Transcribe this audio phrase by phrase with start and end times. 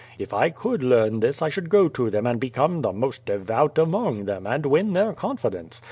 [0.17, 3.77] If I could learn this I should go to them and become the most devout
[3.77, 5.79] among them and win their confidence.